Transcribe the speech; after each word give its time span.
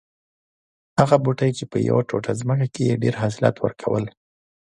هغه 0.99 1.15
بوټی 1.23 1.51
چې 1.57 1.63
په 1.71 1.77
یوه 1.87 2.01
ټوټه 2.09 2.31
ځمکه 2.41 2.67
کې 2.73 2.81
یې 2.89 2.99
ډېر 3.03 3.15
حاصلات 3.21 3.55
ور 3.59 3.73
کول 3.81 4.05